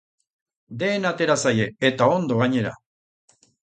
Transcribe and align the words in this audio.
Dena 0.85 1.13
atera 1.17 1.37
zaie, 1.43 1.69
eta 1.93 2.11
ondo, 2.19 2.43
gainera. 2.45 2.77